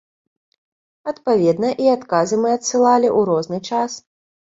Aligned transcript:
Адпаведна, 1.11 1.69
і 1.83 1.91
адказы 1.97 2.39
мы 2.45 2.49
адсылалі 2.57 3.07
ў 3.17 3.29
розны 3.29 3.59
час. 3.69 3.91